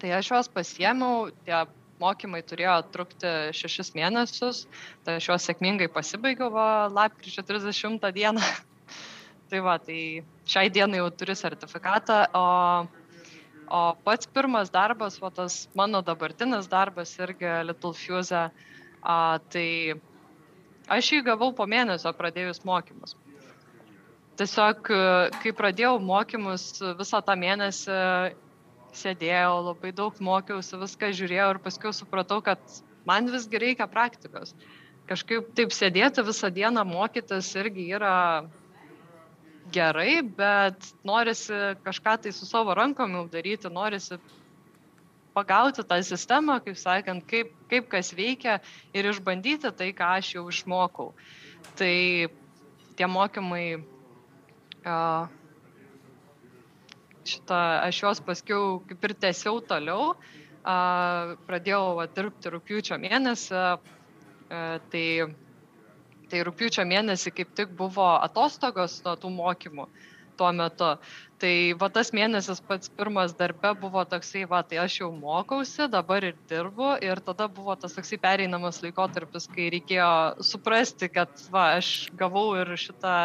Tai 0.00 0.10
aš 0.16 0.32
juos 0.32 0.48
pasiemiau, 0.50 1.28
tie 1.46 1.64
mokymai 2.02 2.42
turėjo 2.42 2.80
trukti 2.94 3.32
šešis 3.54 3.92
mėnesius, 3.94 4.64
tai 5.06 5.18
aš 5.20 5.28
juos 5.30 5.46
sėkmingai 5.46 5.90
pasibaigiau 5.92 6.50
lapkričio 6.96 7.44
30 7.46 8.10
dieną. 8.16 8.42
tai 9.52 9.60
va, 9.60 9.76
tai 9.76 10.24
šiai 10.48 10.70
dienai 10.72 11.02
jau 11.02 11.10
turiu 11.12 11.36
sertifikatą, 11.36 12.22
o, 12.32 12.44
o 13.68 13.80
pats 14.06 14.30
pirmas 14.32 14.72
darbas, 14.72 15.18
va 15.20 15.28
tas 15.34 15.66
mano 15.76 16.00
dabartinis 16.00 16.70
darbas 16.72 17.12
irgi 17.20 17.50
Little 17.68 17.92
Fuse, 17.92 18.46
a, 19.02 19.16
tai 19.52 19.68
aš 20.88 21.10
jį 21.12 21.20
gavau 21.26 21.50
po 21.52 21.68
mėnesio 21.68 22.14
pradėjus 22.16 22.64
mokymus. 22.64 23.18
Tiesiog, 24.40 24.88
kai 25.42 25.52
pradėjau 25.52 25.98
mokymus 26.00 26.64
visą 26.96 27.20
tą 27.20 27.36
mėnesį, 27.36 27.98
sėdėjau, 28.96 29.58
labai 29.68 29.92
daug 29.96 30.16
mokiausi, 30.24 30.78
viską 30.80 31.12
žiūrėjau 31.18 31.50
ir 31.52 31.60
paskui 31.64 31.92
supratau, 31.96 32.40
kad 32.44 32.60
man 33.08 33.28
visgi 33.32 33.60
reikia 33.60 33.88
praktikos. 33.88 34.56
Kažkaip 35.08 35.52
taip 35.58 35.76
sėdėti 35.76 36.24
visą 36.24 36.48
dieną 36.54 36.84
mokytis 36.88 37.50
irgi 37.60 37.90
yra 37.92 38.16
gerai, 39.70 40.22
bet 40.22 40.92
norisi 41.06 41.54
kažką 41.84 42.16
tai 42.22 42.32
su 42.32 42.46
savo 42.46 42.74
rankom 42.74 43.14
jau 43.14 43.26
daryti, 43.30 43.70
norisi 43.70 44.18
pagauti 45.34 45.84
tą 45.88 45.98
sistemą, 46.04 46.58
kaip 46.64 46.76
sakant, 46.76 47.24
kaip, 47.28 47.52
kaip 47.70 47.88
kas 47.92 48.12
veikia 48.16 48.58
ir 48.92 49.08
išbandyti 49.08 49.72
tai, 49.76 49.92
ką 49.96 50.10
aš 50.18 50.34
jau 50.36 50.44
išmokau. 50.50 51.12
Tai 51.78 51.94
tie 52.98 53.08
mokymai 53.08 53.66
šitą, 57.24 57.60
aš 57.86 58.02
juos 58.02 58.20
paskiau 58.26 58.80
kaip 58.88 59.08
ir 59.08 59.16
tęsiau 59.24 59.62
toliau. 59.64 60.12
Pradėjau 60.62 61.96
va, 61.98 62.06
dirbti 62.06 62.52
rūpiučio 62.52 62.98
mėnesį, 63.02 63.62
tai, 64.92 65.06
tai 66.32 66.40
rūpiučio 66.48 66.86
mėnesį 66.88 67.34
kaip 67.36 67.52
tik 67.58 67.76
buvo 67.78 68.08
atostogos 68.24 68.98
nuo 69.04 69.14
tų 69.20 69.30
mokymų 69.36 69.86
tuo 70.40 70.48
metu. 70.56 70.88
Tai 71.42 71.54
va 71.78 71.90
tas 71.92 72.10
mėnesis 72.16 72.62
pats 72.64 72.88
pirmas 72.96 73.34
darbe 73.36 73.74
buvo 73.78 74.02
toksai, 74.08 74.46
va 74.48 74.62
tai 74.64 74.80
aš 74.80 75.02
jau 75.02 75.10
mokausi, 75.12 75.90
dabar 75.92 76.24
ir 76.24 76.38
dirbu 76.48 76.94
ir 77.04 77.20
tada 77.26 77.50
buvo 77.52 77.76
tas 77.76 77.92
toksai 77.98 78.18
pereinamas 78.22 78.80
laikotarpis, 78.82 79.50
kai 79.52 79.68
reikėjo 79.76 80.12
suprasti, 80.52 81.12
kad 81.12 81.44
va 81.52 81.74
aš 81.76 81.92
gavau 82.16 82.46
ir 82.62 82.72
šitą 82.80 83.16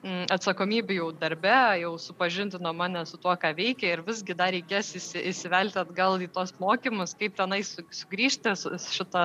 Mm, 0.00 0.30
atsakomybė 0.32 0.94
jau 0.96 1.10
darbe, 1.12 1.52
jau 1.82 1.90
supažindino 2.00 2.70
mane 2.72 3.02
su 3.04 3.18
tuo, 3.20 3.34
ką 3.36 3.50
veikia 3.52 3.90
ir 3.92 4.02
visgi 4.06 4.32
dar 4.36 4.54
reikės 4.54 4.94
įsivelti 4.96 5.76
atgal 5.82 6.16
į 6.24 6.30
tos 6.32 6.54
mokymus, 6.62 7.12
kaip 7.20 7.34
tenai 7.36 7.58
sugrįžti 7.68 8.54
šitą, 8.86 9.24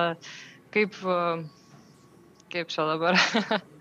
kaip, 0.74 0.98
kaip 2.56 2.72
čia 2.72 2.86
dabar, 2.88 3.18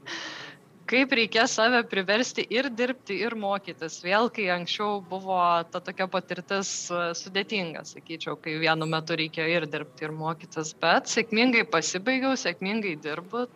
kaip 0.92 1.14
reikės 1.18 1.56
save 1.58 1.82
priversti 1.90 2.46
ir 2.54 2.70
dirbti, 2.70 3.18
ir 3.26 3.36
mokytis. 3.40 3.98
Vėl, 4.06 4.30
kai 4.34 4.50
anksčiau 4.54 5.00
buvo 5.10 5.40
ta 5.72 5.82
tokia 5.84 6.08
patirtis 6.12 6.74
sudėtinga, 7.22 7.86
sakyčiau, 7.88 8.36
kai 8.42 8.58
vienu 8.62 8.90
metu 8.90 9.18
reikėjo 9.20 9.62
ir 9.62 9.70
dirbti, 9.72 10.08
ir 10.08 10.16
mokytis, 10.16 10.76
bet 10.82 11.12
sėkmingai 11.12 11.64
pasibaigiau, 11.72 12.36
sėkmingai 12.40 12.98
dirbu. 13.02 13.48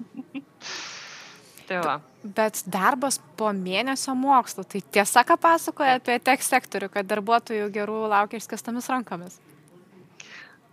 Tai 1.70 1.82
va. 1.86 1.98
Bet 2.36 2.64
darbas 2.66 3.20
po 3.38 3.52
mėnesio 3.54 4.16
mokslo, 4.18 4.64
tai 4.66 4.80
tiesa, 4.92 5.22
ką 5.22 5.36
pasakoja 5.38 6.00
apie 6.00 6.16
tech 6.18 6.42
sektorių, 6.42 6.88
kad 6.90 7.06
darbuotojų 7.06 7.68
gerų 7.76 8.00
laukia 8.10 8.40
išskastomis 8.40 8.90
rankomis? 8.90 9.38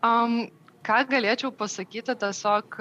Um, 0.01 0.47
ką 0.87 1.01
galėčiau 1.11 1.51
pasakyti, 1.51 2.15
tiesiog 2.15 2.79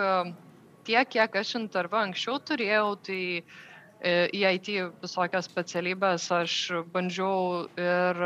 tiek, 0.86 1.08
kiek 1.10 1.38
aš 1.42 1.54
interviu 1.58 1.98
anksčiau 2.00 2.38
turėjau, 2.38 2.94
tai 3.08 3.20
e, 3.42 4.12
į 4.30 4.42
IT 4.54 4.72
visokias 5.02 5.48
specialybės 5.50 6.30
aš 6.34 6.56
bandžiau 6.94 7.66
ir 7.74 8.22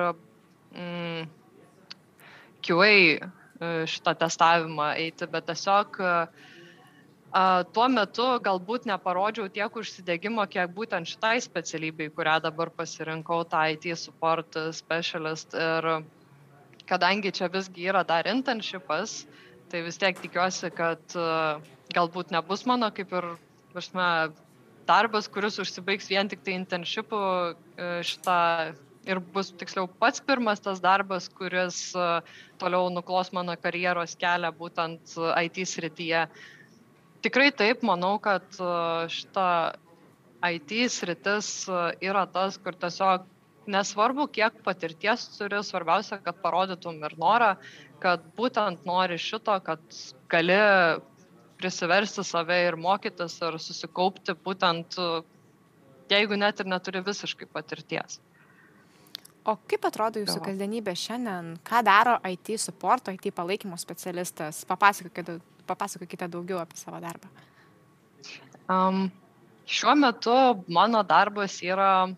mm, 0.76 1.28
QA 2.60 2.92
e, 2.92 3.20
šitą 3.88 4.16
testavimą 4.20 4.92
eiti, 5.00 5.28
bet 5.32 5.48
tiesiog 5.48 6.00
uh, 6.04 6.48
a, 7.32 7.62
tuo 7.74 7.86
metu 7.92 8.26
galbūt 8.42 8.86
neparodžiau 8.90 9.50
tiek 9.54 9.76
užsidėgymo, 9.82 10.46
kiek 10.50 10.72
būtent 10.74 11.08
šitai 11.10 11.38
specialybei, 11.42 12.10
kurią 12.14 12.40
dabar 12.46 12.72
pasirinkau, 12.74 13.44
tą 13.50 13.66
IT 13.74 13.86
support 13.98 14.58
specialist. 14.74 15.54
Ir 15.54 15.90
kadangi 16.90 17.30
čia 17.30 17.50
visgi 17.52 17.86
yra 17.92 18.02
dar 18.06 18.26
internshipas, 18.26 19.24
tai 19.70 19.82
vis 19.86 19.98
tiek 20.00 20.18
tikiuosi, 20.20 20.70
kad 20.76 21.16
a, 21.18 21.58
galbūt 21.94 22.34
nebus 22.34 22.66
mano 22.68 22.90
kaip 22.94 23.12
ir, 23.16 23.32
važme, 23.74 24.06
darbas, 24.88 25.30
kuris 25.30 25.60
užsibaigs 25.62 26.10
vien 26.10 26.30
tik 26.30 26.40
tai 26.46 26.56
internshipu 26.58 27.18
šitą 28.06 28.38
ir 29.06 29.20
bus 29.34 29.52
tiksliau 29.56 29.86
pats 30.00 30.20
pirmas 30.20 30.60
tas 30.60 30.80
darbas, 30.82 31.28
kuris 31.32 31.78
toliau 32.60 32.90
nuklos 32.92 33.30
mano 33.32 33.54
karjeros 33.56 34.16
kelią 34.18 34.50
būtent 34.58 35.14
IT 35.44 35.62
srityje. 35.70 36.24
Tikrai 37.20 37.50
taip, 37.52 37.82
manau, 37.84 38.14
kad 38.22 38.46
e, 38.56 38.66
šita 39.12 39.46
IT 40.48 40.72
sritis 40.88 41.50
e, 41.68 41.80
yra 42.08 42.22
tas, 42.32 42.56
kur 42.56 42.72
tiesiog 42.80 43.26
nesvarbu, 43.68 44.26
kiek 44.32 44.62
patirties 44.64 45.26
turi, 45.36 45.60
svarbiausia, 45.64 46.20
kad 46.24 46.40
parodytum 46.42 47.02
ir 47.04 47.16
norą, 47.20 47.54
kad 48.00 48.24
būtent 48.36 48.86
nori 48.88 49.18
šito, 49.20 49.56
kad 49.64 49.82
gali 50.30 50.56
prisiversti 51.60 52.24
save 52.24 52.56
ir 52.68 52.78
mokytis 52.80 53.36
ir 53.44 53.58
susikaupti 53.60 54.34
būtent, 54.46 54.96
jeigu 56.10 56.38
net 56.40 56.60
ir 56.60 56.70
neturi 56.72 57.04
visiškai 57.04 57.48
patirties. 57.52 58.20
O 59.48 59.56
kaip 59.68 59.84
atrodo 59.88 60.20
jūsų 60.20 60.40
kasdienybė 60.44 60.92
šiandien? 60.96 61.54
Ką 61.64 61.80
daro 61.84 62.18
IT 62.28 62.54
supporto, 62.60 63.12
IT 63.12 63.32
palaikymo 63.34 63.78
specialistas? 63.80 64.66
Papasakokite 64.68 65.38
papasakokite 65.70 66.28
daugiau 66.28 66.60
apie 66.60 66.78
savo 66.78 67.00
darbą. 67.02 67.30
Um, 68.70 69.08
šiuo 69.66 69.94
metu 69.98 70.34
mano 70.68 71.02
darbas 71.06 71.58
yra 71.62 72.10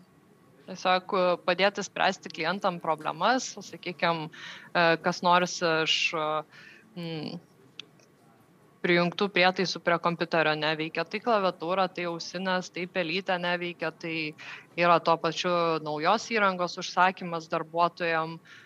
tiesiog 0.67 1.15
padėti 1.45 1.83
spręsti 1.85 2.31
klientam 2.33 2.79
problemas, 2.83 3.51
sakykime, 3.67 4.29
kas 4.73 5.21
nors 5.25 5.59
iš 5.61 5.97
mm, 6.95 7.41
prijungtų 8.83 9.29
prietaisų 9.31 9.79
prie 9.83 9.97
kompiuterio 10.03 10.53
neveikia, 10.59 11.05
tai 11.07 11.21
klaviatūra, 11.23 11.87
tai 11.87 12.09
ausinės, 12.11 12.69
tai 12.73 12.83
pelytė 12.91 13.37
neveikia, 13.39 13.93
tai 13.95 14.17
yra 14.79 14.99
tuo 14.99 15.15
pačiu 15.21 15.53
naujos 15.83 16.27
įrangos 16.35 16.75
užsakymas 16.81 17.47
darbuotojams, 17.51 18.59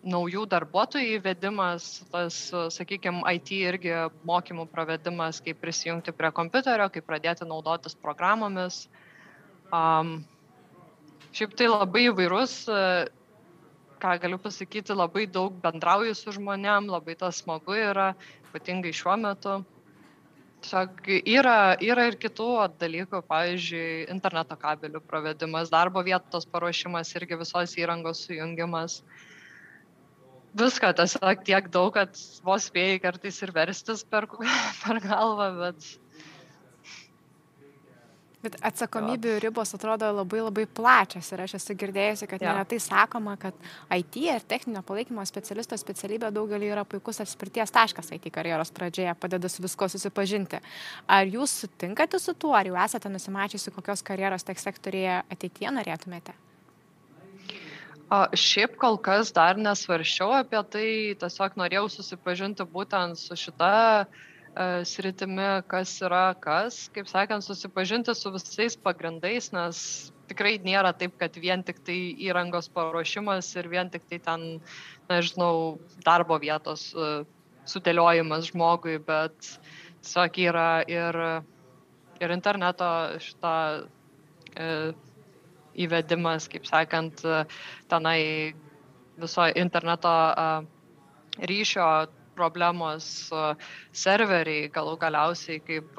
naujų 0.00 0.46
darbuotojų 0.48 1.18
įvedimas, 1.18 1.88
tas, 2.12 2.38
sakykime, 2.72 3.20
IT 3.34 3.50
irgi 3.58 3.96
mokymų 4.28 4.64
pravedimas, 4.72 5.42
kaip 5.44 5.60
prisijungti 5.60 6.14
prie 6.16 6.30
kompiuterio, 6.32 6.88
kaip 6.94 7.04
pradėti 7.10 7.48
naudotis 7.48 7.98
programomis. 8.00 8.86
Um, 9.70 10.22
šiaip 11.36 11.56
tai 11.58 11.70
labai 11.70 12.08
įvairus 12.08 12.60
ką 14.00 14.16
galiu 14.20 14.38
pasakyti, 14.40 14.96
labai 14.96 15.26
daug 15.28 15.56
bendrauju 15.60 16.14
su 16.16 16.32
žmonėm, 16.32 16.88
labai 16.90 17.16
tas 17.20 17.42
smagu 17.42 17.76
yra, 17.76 18.14
ypatingai 18.48 18.94
šiuo 18.96 19.16
metu. 19.20 19.60
Tiesiog 20.60 21.06
yra, 21.32 21.56
yra 21.80 22.06
ir 22.10 22.16
kitų 22.20 22.48
dalykų, 22.80 23.22
pavyzdžiui, 23.28 24.10
interneto 24.12 24.56
kabelių 24.60 25.00
pravedimas, 25.08 25.72
darbo 25.72 26.02
vietos 26.04 26.48
paruošimas, 26.48 27.12
irgi 27.16 27.38
visos 27.40 27.76
įrangos 27.80 28.26
sujungimas. 28.26 29.00
Viską 30.60 30.92
tiesiog 30.98 31.44
tiek 31.46 31.70
daug, 31.72 31.94
kad 31.94 32.20
vos 32.44 32.68
spėjai 32.68 33.00
kartais 33.04 33.40
ir 33.44 33.54
verstis 33.56 34.04
per, 34.04 34.28
per 34.82 35.00
galvą, 35.04 35.48
bet 35.62 35.90
Bet 38.40 38.54
atsakomybių 38.64 39.34
ribos 39.42 39.74
atrodo 39.76 40.08
labai 40.16 40.38
labai 40.40 40.62
plačios 40.64 41.26
ir 41.34 41.42
aš 41.44 41.58
esu 41.58 41.74
girdėjusi, 41.76 42.24
kad 42.28 42.40
ja. 42.40 42.54
neretai 42.54 42.78
sakoma, 42.80 43.34
kad 43.40 43.56
IT 43.92 44.16
ir 44.16 44.46
techninio 44.48 44.80
palaikymo 44.86 45.24
specialisto 45.28 45.76
specialybė 45.76 46.30
daugelį 46.32 46.70
yra 46.72 46.86
puikus 46.88 47.20
atspirties 47.20 47.72
taškas 47.74 48.08
IT 48.16 48.30
karjeros 48.32 48.72
pradžioje, 48.72 49.12
padeda 49.20 49.50
su 49.52 49.60
visko 49.60 49.90
susipažinti. 49.92 50.62
Ar 51.04 51.28
jūs 51.28 51.58
sutinkate 51.66 52.20
su 52.22 52.32
tuo, 52.32 52.54
ar 52.56 52.70
jau 52.70 52.78
esate 52.80 53.12
nusimačiusi, 53.12 53.74
kokios 53.76 54.04
karjeros 54.08 54.48
tech 54.48 54.62
sektorėje 54.62 55.20
ateityje 55.36 55.74
norėtumėte? 55.76 56.36
O 58.10 58.24
šiaip 58.32 58.80
kol 58.80 58.96
kas 59.04 59.34
dar 59.36 59.60
nesvaršiau 59.60 60.32
apie 60.40 60.64
tai, 60.72 60.88
tiesiog 61.20 61.60
norėjau 61.60 61.84
susipažinti 61.92 62.64
būtent 62.72 63.20
su 63.20 63.36
šita 63.38 63.76
uh, 64.00 64.26
sritimi, 64.84 65.62
kas 65.70 65.92
yra 66.02 66.34
kas, 66.34 66.88
kaip 66.94 67.08
sakant, 67.08 67.44
susipažinti 67.44 68.14
su 68.14 68.32
visais 68.34 68.76
pagrindais, 68.76 69.52
nes 69.54 70.10
tikrai 70.30 70.58
nėra 70.62 70.92
taip, 70.96 71.16
kad 71.20 71.36
vien 71.38 71.62
tik 71.66 71.82
tai 71.86 71.98
įrangos 72.18 72.70
paruošimas 72.74 73.50
ir 73.56 73.68
vien 73.70 73.90
tik 73.90 74.06
tai 74.10 74.18
ten, 74.18 74.46
nežinau, 75.10 75.78
darbo 76.06 76.38
vietos 76.42 76.90
e, 76.94 77.10
sudėliojimas 77.70 78.50
žmogui, 78.50 78.98
bet 79.06 79.38
tiesiog 80.02 80.42
yra 80.42 80.68
ir, 80.90 81.20
ir 82.20 82.34
interneto 82.34 82.90
šitą 83.22 83.54
e, 84.54 84.70
įvedimas, 85.80 86.48
kaip 86.50 86.66
sakant, 86.66 87.22
tenai 87.88 88.20
viso 89.20 89.46
interneto 89.54 90.14
ryšio 91.38 91.86
problemos 92.40 93.06
serveriai 93.92 94.68
galų 94.72 94.96
galiausiai 95.00 95.60
kaip, 95.64 95.98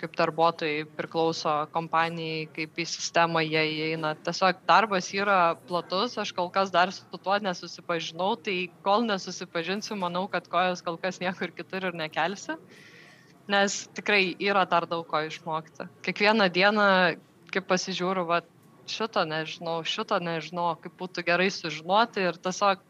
kaip 0.00 0.16
darbuotojai 0.18 0.86
priklauso 0.96 1.52
kompanijai, 1.74 2.46
kaip 2.56 2.80
į 2.80 2.86
sistemą 2.88 3.42
jie 3.44 3.62
įeina. 3.74 4.14
Tiesiog 4.24 4.62
darbas 4.68 5.10
yra 5.16 5.38
platus, 5.68 6.16
aš 6.20 6.32
kol 6.36 6.50
kas 6.54 6.72
dar 6.74 6.92
su 6.94 7.04
tuo 7.18 7.36
nesusipažinau, 7.44 8.34
tai 8.40 8.56
kol 8.86 9.04
nesusipažinsiu, 9.08 9.98
manau, 10.00 10.26
kad 10.32 10.48
kojos 10.52 10.84
kol 10.86 10.98
kas 11.00 11.20
niekur 11.22 11.52
kitur 11.56 11.90
ir 11.90 12.00
nekelsi, 12.00 12.56
nes 13.50 13.84
tikrai 13.96 14.32
yra 14.40 14.64
dar 14.68 14.88
daug 14.90 15.06
ko 15.08 15.24
išmokti. 15.28 15.88
Kiekvieną 16.06 16.48
dieną, 16.52 16.88
kaip 17.52 17.68
pasižiūriu, 17.70 18.26
va, 18.28 18.40
šito 18.88 19.24
nežinau, 19.28 19.78
šito 19.88 20.18
nežinau, 20.20 20.74
kaip 20.80 20.96
būtų 21.00 21.24
gerai 21.26 21.50
sužinoti 21.52 22.28
ir 22.28 22.40
tiesiog 22.40 22.82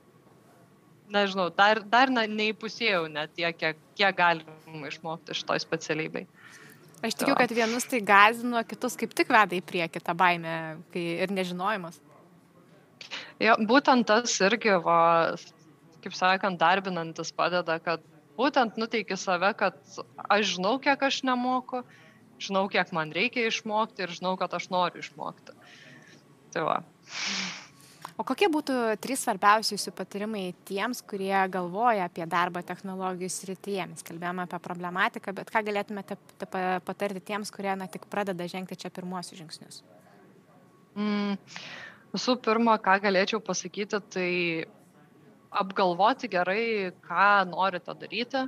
nežinau, 1.12 1.50
dar, 1.54 1.82
dar 1.90 2.12
na, 2.12 2.24
neįpusėjau 2.30 3.06
net 3.12 3.34
tiek, 3.36 3.56
kiek, 3.58 3.80
kiek 3.98 4.16
galim 4.16 4.86
išmokti 4.88 5.34
iš 5.34 5.44
toj 5.48 5.62
specialybei. 5.62 6.26
Aš 7.04 7.18
tikiu, 7.20 7.34
kad 7.36 7.52
vienus 7.52 7.84
tai 7.84 8.00
gazino, 8.00 8.62
kitus 8.64 8.96
kaip 8.96 9.12
tik 9.16 9.28
veda 9.32 9.56
į 9.58 9.60
priekį 9.66 10.00
tą 10.00 10.14
baimę 10.16 10.54
kai, 10.94 11.02
ir 11.26 11.34
nežinojimas. 11.36 11.98
Ja, 13.42 13.58
būtent 13.60 14.06
tas 14.08 14.38
irgi, 14.40 14.72
va, 14.80 15.34
kaip 16.04 16.16
sakant, 16.16 16.56
darbinantis 16.60 17.34
padeda, 17.36 17.76
kad 17.84 18.04
būtent 18.38 18.78
nuteiki 18.80 19.18
save, 19.20 19.52
kad 19.58 19.76
aš 20.32 20.54
žinau, 20.54 20.78
kiek 20.80 21.02
aš 21.04 21.20
nemoku, 21.28 21.82
žinau, 22.40 22.64
kiek 22.72 22.94
man 22.96 23.12
reikia 23.12 23.50
išmokti 23.50 24.06
ir 24.06 24.14
žinau, 24.16 24.38
kad 24.40 24.56
aš 24.56 24.70
noriu 24.72 25.04
išmokti. 25.04 25.52
Tai 26.54 26.64
va. 26.70 26.78
O 28.14 28.22
kokie 28.22 28.46
būtų 28.46 28.74
trys 29.02 29.24
svarbiausi 29.24 29.72
jūsų 29.74 29.90
patarimai 29.98 30.44
tiems, 30.68 31.00
kurie 31.02 31.34
galvoja 31.50 32.06
apie 32.06 32.22
darbą 32.30 32.62
technologijų 32.62 33.30
srityje? 33.34 33.88
Mes 33.90 34.06
kalbėjome 34.06 34.44
apie 34.44 34.60
problematiką, 34.62 35.34
bet 35.34 35.50
ką 35.50 35.64
galėtumėte 35.66 36.16
patarti 36.86 37.24
tiems, 37.32 37.50
kurie 37.54 37.74
na, 37.74 37.88
tik 37.90 38.06
pradeda 38.12 38.46
žengti 38.50 38.78
čia 38.78 38.92
pirmuosius 38.94 39.40
žingsnius? 39.40 39.82
Mm, 40.94 41.34
visų 42.14 42.36
pirma, 42.44 42.78
ką 42.78 43.00
galėčiau 43.02 43.42
pasakyti, 43.42 43.98
tai 44.14 44.30
apgalvoti 45.50 46.30
gerai, 46.30 46.92
ką 47.02 47.28
norite 47.50 47.98
daryti, 47.98 48.46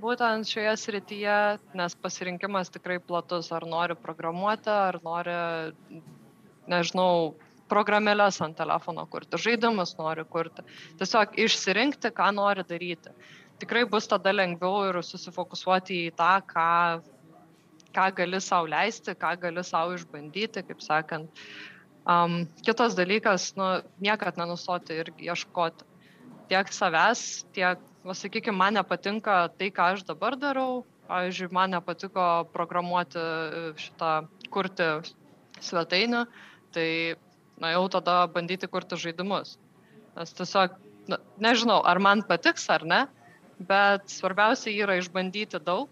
būtent 0.00 0.48
šioje 0.48 0.72
srityje, 0.80 1.36
nes 1.76 2.00
pasirinkimas 2.00 2.72
tikrai 2.72 2.96
platus, 3.00 3.52
ar 3.52 3.68
nori 3.68 3.96
programuoti, 4.00 4.72
ar 4.72 5.00
nori, 5.04 5.36
nežinau, 6.72 7.34
programėles 7.70 8.40
ant 8.44 8.56
telefono 8.58 9.06
kurti, 9.10 9.40
žaidimus 9.40 9.96
nori 9.98 10.24
kurti. 10.30 10.64
Tiesiog 11.00 11.38
išsirinkti, 11.46 12.12
ką 12.14 12.30
nori 12.36 12.64
daryti. 12.68 13.14
Tikrai 13.60 13.86
bus 13.88 14.08
tada 14.10 14.34
lengviau 14.34 14.84
ir 14.90 15.00
susifokusuoti 15.04 16.02
į 16.06 16.14
tą, 16.18 16.34
ką, 16.50 16.68
ką 17.96 18.06
gali 18.18 18.40
savo 18.44 18.68
leisti, 18.70 19.16
ką 19.16 19.32
gali 19.46 19.64
savo 19.64 19.96
išbandyti, 19.96 20.64
kaip 20.68 20.84
sakant. 20.84 21.46
Um, 22.06 22.44
kitas 22.62 22.94
dalykas, 22.94 23.50
nu, 23.58 23.80
niekad 23.98 24.36
nenustoti 24.38 25.00
ir 25.00 25.10
ieškoti 25.18 25.88
tiek 26.50 26.70
savęs, 26.72 27.46
tiek, 27.54 27.80
sakykime, 28.06 28.56
man 28.56 28.78
nepatinka 28.78 29.46
tai, 29.58 29.70
ką 29.74 29.92
aš 29.94 30.06
dabar 30.06 30.38
darau. 30.38 30.84
Pavyzdžiui, 31.06 31.52
man 31.54 31.70
nepatiko 31.70 32.48
programuoti 32.50 33.20
šitą, 33.78 34.10
kurti 34.50 34.88
svetainių, 35.62 36.24
tai 36.74 36.88
na 37.60 37.72
jau 37.74 37.86
tada 37.92 38.24
bandyti 38.32 38.68
kurti 38.68 38.98
žaidimus. 39.00 39.56
Nes 40.16 40.32
tiesiog, 40.36 40.76
na, 41.08 41.20
nežinau, 41.40 41.82
ar 41.84 42.00
man 42.02 42.24
patiks 42.26 42.68
ar 42.72 42.84
ne, 42.84 43.04
bet 43.58 44.08
svarbiausia 44.12 44.74
yra 44.84 44.98
išbandyti 45.00 45.60
daug, 45.64 45.88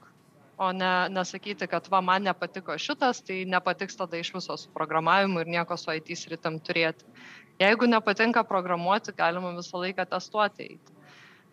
o 0.56 0.70
ne 0.72 1.08
nesakyti, 1.10 1.66
kad 1.66 1.88
va, 1.90 2.00
man 2.04 2.26
nepatiko 2.28 2.76
šitas, 2.78 3.22
tai 3.26 3.42
nepatiks 3.48 3.96
tada 3.98 4.20
iš 4.20 4.34
viso 4.36 4.56
su 4.60 4.70
programavimu 4.74 5.42
ir 5.42 5.50
nieko 5.56 5.76
su 5.76 5.92
IT 5.92 6.14
sritim 6.18 6.60
turėti. 6.62 7.06
Jeigu 7.58 7.86
nepatinka 7.86 8.42
programuoti, 8.46 9.14
galima 9.16 9.54
visą 9.56 9.80
laiką 9.82 10.06
testuoti 10.10 10.68
eiti. 10.68 10.94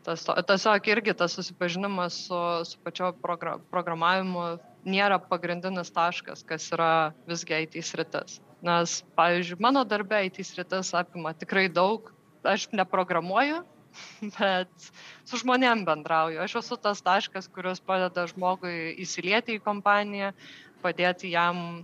Tas, 0.06 0.26
tiesiog 0.26 0.88
irgi 0.89 1.13
tas 1.13 1.34
susipažinimas 1.38 2.15
su, 2.28 2.38
su 2.65 2.78
pačio 2.82 3.12
progra, 3.21 3.58
programavimu 3.74 4.45
nėra 4.86 5.19
pagrindinis 5.21 5.93
taškas, 5.93 6.41
kas 6.47 6.71
yra 6.74 6.93
visgi 7.30 7.60
IT 7.67 7.78
sritis. 7.86 8.39
Nes, 8.62 9.00
pavyzdžiui, 9.17 9.58
mano 9.63 9.82
darbė 9.89 10.19
IT 10.28 10.43
sritis 10.45 10.91
apima 10.97 11.34
tikrai 11.34 11.65
daug. 11.74 12.12
Aš 12.45 12.67
neprogramuoju, 12.74 13.62
bet 14.38 14.89
su 15.26 15.39
žmonėm 15.41 15.82
bendrauju. 15.86 16.41
Aš 16.45 16.60
esu 16.62 16.78
tas 16.82 17.02
taškas, 17.06 17.50
kuris 17.54 17.82
padeda 17.82 18.28
žmogui 18.30 18.93
įsilieti 19.02 19.58
į 19.58 19.63
kompaniją, 19.65 20.32
padėti 20.86 21.34
jam 21.34 21.82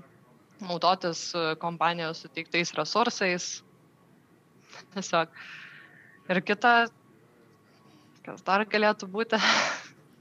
naudotis 0.61 1.31
kompanijos 1.61 2.21
suteiktais 2.25 2.73
resursais. 2.77 3.49
Tiesiog. 4.93 5.33
Ir 6.29 6.41
kita, 6.45 6.73
kas 8.25 8.45
dar 8.45 8.65
galėtų 8.69 9.09
būti. 9.09 9.41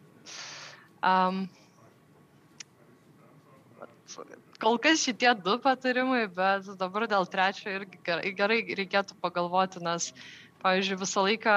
um, 1.13 1.45
kol 4.63 4.79
kas 4.83 5.03
šitie 5.05 5.33
du 5.45 5.57
patarimai, 5.63 6.27
bet 6.33 6.69
dabar 6.81 7.07
dėl 7.11 7.29
trečio 7.31 7.73
irgi 7.73 8.01
gerai, 8.07 8.33
gerai 8.37 8.59
reikėtų 8.81 9.19
pagalvoti, 9.23 9.83
nes, 9.85 10.11
pavyzdžiui, 10.63 10.99
visą 11.03 11.25
laiką 11.27 11.57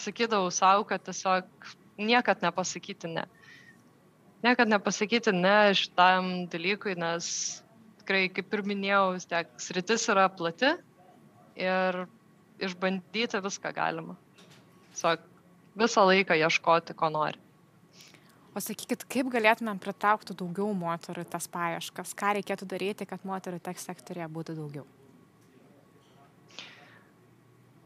sakydavau 0.00 0.50
savo, 0.54 0.86
kad 0.88 1.04
tiesiog 1.06 1.48
niekad 2.00 2.44
nepasakyti 2.44 3.10
ne. 3.12 3.26
Niekad 4.44 4.70
nepasakyti 4.72 5.34
ne 5.36 5.74
šitam 5.76 6.30
dalykui, 6.52 6.96
nes 6.96 7.26
tikrai, 8.00 8.28
kaip 8.32 8.56
ir 8.56 8.64
minėjau, 8.64 9.04
tiek 9.28 9.52
sritis 9.60 10.08
yra 10.12 10.30
plati 10.32 10.72
ir 11.60 12.04
išbandyti 12.60 13.42
viską 13.44 13.74
galima. 13.76 14.16
Tiesiog 14.94 15.28
visą 15.80 16.06
laiką 16.08 16.38
ieškoti, 16.40 16.96
ko 16.96 17.12
nori. 17.12 17.49
O 18.60 18.62
sakykit, 18.62 19.06
kaip 19.08 19.30
galėtumėm 19.32 19.78
pritraukti 19.80 20.34
daugiau 20.36 20.74
moterų 20.76 21.22
tas 21.32 21.46
paieškas? 21.48 22.10
Ką 22.12 22.34
reikėtų 22.36 22.66
daryti, 22.68 23.06
kad 23.08 23.22
moterų 23.24 23.56
tech 23.64 23.78
sektorėje 23.80 24.26
būtų 24.34 24.56
daugiau? 24.58 24.82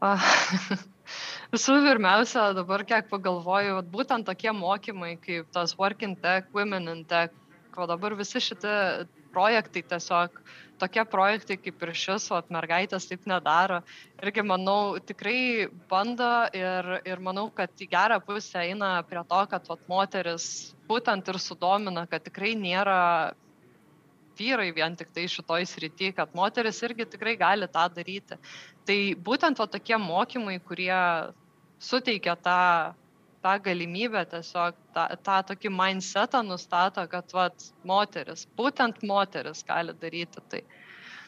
Visų 1.55 1.77
pirmiausia, 1.85 2.49
dabar 2.57 2.83
kiek 2.89 3.07
pagalvoju, 3.07 3.77
būtent 3.93 4.27
tokie 4.27 4.51
mokymai 4.51 5.13
kaip 5.23 5.47
tas 5.55 5.77
Work 5.79 6.03
in 6.03 6.17
Tech, 6.19 6.51
Women 6.51 6.91
in 6.91 7.05
Tech, 7.07 7.31
o 7.79 7.87
dabar 7.87 8.19
visi 8.19 8.43
šitie 8.43 8.75
projektai 9.31 9.85
tiesiog 9.95 10.43
tokie 10.79 11.03
projektai 11.07 11.57
kaip 11.61 11.83
ir 11.85 11.91
šis, 11.95 12.27
o 12.33 12.41
mergaitės 12.53 13.07
taip 13.09 13.25
nedaro. 13.29 13.81
Irgi 14.23 14.43
manau, 14.45 14.97
tikrai 14.99 15.67
bando 15.89 16.29
ir, 16.55 16.91
ir 17.07 17.23
manau, 17.23 17.47
kad 17.55 17.71
į 17.79 17.87
gerą 17.91 18.19
pusę 18.25 18.63
eina 18.65 18.97
prie 19.07 19.23
to, 19.29 19.41
kad 19.51 19.71
vat, 19.71 19.87
moteris 19.91 20.49
būtent 20.89 21.31
ir 21.31 21.41
sudomina, 21.41 22.05
kad 22.09 22.25
tikrai 22.27 22.53
nėra 22.59 22.99
vyrai 24.35 24.69
vien 24.75 24.95
tik 24.99 25.13
tai 25.15 25.29
šitoj 25.31 25.63
srity, 25.69 26.11
kad 26.15 26.33
moteris 26.35 26.81
irgi 26.83 27.07
tikrai 27.15 27.37
gali 27.39 27.67
tą 27.71 27.87
daryti. 27.95 28.37
Tai 28.85 28.99
būtent 29.15 29.59
va 29.59 29.67
tokie 29.71 29.97
mokymai, 30.01 30.59
kurie 30.59 30.99
suteikia 31.79 32.35
tą 32.35 32.59
tą 33.45 33.59
galimybę 33.67 34.25
tiesiog 34.31 34.79
tą, 34.95 35.05
tą 35.27 35.37
tokį 35.51 35.71
mindsetą 35.73 36.41
nustato, 36.47 37.05
kad 37.11 37.37
vat, 37.37 37.69
moteris, 37.85 38.47
būtent 38.57 39.03
moteris 39.05 39.61
gali 39.67 39.93
daryti 40.01 40.43
tai. 40.49 40.65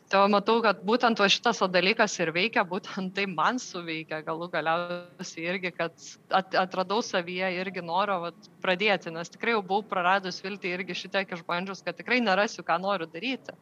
Tai 0.07 0.21
matau, 0.31 0.61
kad 0.63 0.79
būtent 0.87 1.19
va 1.19 1.27
šitas 1.27 1.59
dalykas 1.67 2.13
ir 2.21 2.29
veikia, 2.31 2.63
būtent 2.63 3.11
tai 3.15 3.25
man 3.27 3.57
suveikia 3.59 4.21
galų 4.23 4.47
galiausiai 4.53 5.49
irgi, 5.51 5.71
kad 5.75 6.05
at, 6.31 6.55
atradau 6.55 7.01
savyje 7.03 7.49
irgi 7.59 7.83
noro 7.83 8.21
vat, 8.23 8.47
pradėti, 8.63 9.11
nes 9.11 9.33
tikrai 9.33 9.57
jau 9.57 9.65
buvau 9.65 9.83
praradus 9.89 10.39
viltį 10.45 10.71
irgi 10.77 10.95
šitiek 11.01 11.33
išbandžius, 11.35 11.83
kad 11.83 11.99
tikrai 11.99 12.21
nerasiu, 12.23 12.63
ką 12.63 12.79
noriu 12.85 13.09
daryti. 13.11 13.57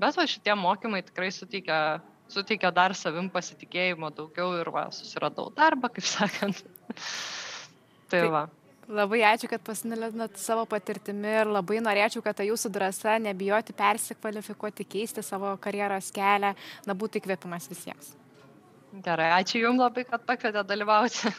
Bet 0.00 0.16
va 0.16 0.24
šitie 0.24 0.56
mokymai 0.56 1.02
tikrai 1.04 1.28
suteikia, 1.36 2.00
suteikia 2.32 2.72
dar 2.72 2.96
savim 2.96 3.28
pasitikėjimo 3.34 4.08
daugiau 4.16 4.56
ir 4.62 4.72
va, 4.72 4.88
susiradau 4.96 5.50
darbą, 5.52 5.92
kaip 5.92 6.08
sakant. 6.16 6.64
Tai 8.10 8.24
va. 8.32 8.46
Labai 8.90 9.20
ačiū, 9.22 9.46
kad 9.46 9.62
pasidalinat 9.62 10.38
savo 10.42 10.64
patirtimi 10.66 11.30
ir 11.42 11.50
labai 11.50 11.78
norėčiau, 11.84 12.24
kad 12.24 12.40
ta 12.40 12.46
jūsų 12.46 12.72
drąsa, 12.74 13.20
nebijoti 13.22 13.76
persikvalifikuoti, 13.78 14.88
keisti 14.96 15.22
savo 15.22 15.52
karjeros 15.62 16.10
kelią, 16.14 16.56
na 16.90 16.96
būtų 16.98 17.22
įkvėpimas 17.22 17.70
visiems. 17.70 18.16
Gerai, 19.04 19.30
ačiū 19.38 19.62
Jums 19.62 19.84
labai, 19.84 20.02
kad 20.08 20.26
pakvietė 20.26 20.66
dalyvauti. 20.66 21.30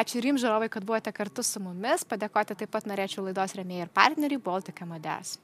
Ačiū 0.00 0.16
ir 0.16 0.30
jums, 0.30 0.40
žiūrovai, 0.40 0.70
kad 0.72 0.84
buvote 0.88 1.12
kartu 1.12 1.44
su 1.44 1.60
mumis. 1.60 2.06
Padėkoti 2.08 2.56
taip 2.56 2.72
pat 2.72 2.88
norėčiau 2.88 3.26
laidos 3.26 3.52
remėjai 3.58 3.84
ir 3.84 3.92
partneriai 3.92 4.40
Baltic 4.40 4.80
Amadeus. 4.86 5.36